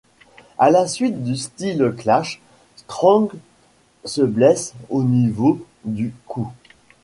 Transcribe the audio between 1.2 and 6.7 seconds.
du Styles Clash, Strong se blesse au niveau du cou.